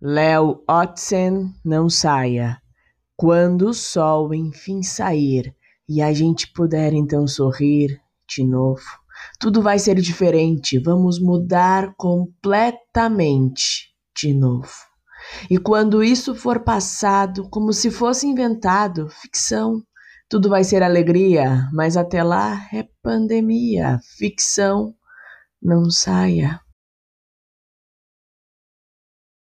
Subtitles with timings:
[0.00, 2.60] Léo Otzen, não saia.
[3.16, 5.56] Quando o sol enfim sair
[5.88, 8.84] e a gente puder então sorrir de novo,
[9.40, 10.78] tudo vai ser diferente.
[10.78, 14.68] Vamos mudar completamente de novo.
[15.48, 19.82] E quando isso for passado, como se fosse inventado, ficção,
[20.28, 24.94] tudo vai ser alegria, mas até lá é pandemia, ficção,
[25.62, 26.60] não saia.